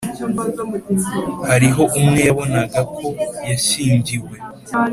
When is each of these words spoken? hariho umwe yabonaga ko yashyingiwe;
hariho 1.49 1.83
umwe 1.99 2.19
yabonaga 2.27 2.79
ko 2.95 3.05
yashyingiwe; 3.49 4.35